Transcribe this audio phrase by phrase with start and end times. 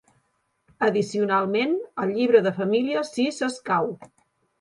[0.85, 3.93] Addicionalment, el llibre de família si s'escau.